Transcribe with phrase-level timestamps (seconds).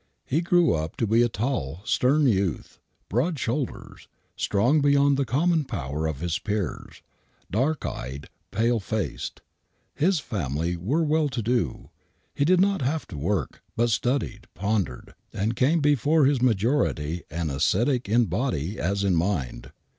[0.25, 5.63] He grew up to be a tall, stern youth, broad shouldered, strong beyond the common
[5.63, 7.03] power of his peers,
[7.51, 9.41] dark eyed, pale faced.
[9.93, 11.91] His family were well to do;
[12.33, 17.51] he did not have to work, but studied, pondered, and became before his majority an
[17.51, 19.71] ascetic in body as in mind.